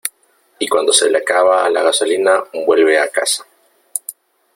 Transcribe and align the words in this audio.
y 0.57 0.67
cuando 0.67 0.91
se 0.91 1.11
le 1.11 1.19
acaba 1.19 1.69
la 1.69 1.83
gasolina, 1.83 2.43
vuelve 2.65 2.97
a 2.97 3.07
casa. 3.11 3.45